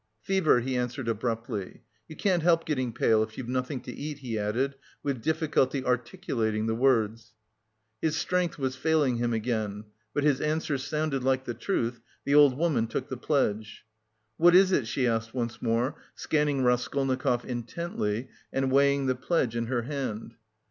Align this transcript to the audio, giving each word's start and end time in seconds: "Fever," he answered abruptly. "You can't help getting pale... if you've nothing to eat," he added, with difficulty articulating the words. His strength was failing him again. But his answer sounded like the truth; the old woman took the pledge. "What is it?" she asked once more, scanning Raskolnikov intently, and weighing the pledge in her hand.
"Fever," 0.23 0.61
he 0.61 0.75
answered 0.75 1.07
abruptly. 1.07 1.83
"You 2.07 2.15
can't 2.15 2.41
help 2.41 2.65
getting 2.65 2.91
pale... 2.91 3.21
if 3.21 3.37
you've 3.37 3.47
nothing 3.47 3.81
to 3.81 3.93
eat," 3.93 4.17
he 4.17 4.35
added, 4.35 4.73
with 5.03 5.21
difficulty 5.21 5.85
articulating 5.85 6.65
the 6.65 6.73
words. 6.73 7.35
His 8.01 8.15
strength 8.17 8.57
was 8.57 8.75
failing 8.75 9.17
him 9.17 9.31
again. 9.31 9.83
But 10.11 10.23
his 10.23 10.41
answer 10.41 10.79
sounded 10.79 11.23
like 11.23 11.43
the 11.45 11.53
truth; 11.53 11.99
the 12.25 12.33
old 12.33 12.57
woman 12.57 12.87
took 12.87 13.09
the 13.09 13.15
pledge. 13.17 13.85
"What 14.37 14.55
is 14.55 14.71
it?" 14.71 14.87
she 14.87 15.05
asked 15.05 15.35
once 15.35 15.61
more, 15.61 15.97
scanning 16.15 16.63
Raskolnikov 16.63 17.45
intently, 17.45 18.27
and 18.51 18.71
weighing 18.71 19.05
the 19.05 19.13
pledge 19.13 19.55
in 19.55 19.67
her 19.67 19.83
hand. 19.83 20.33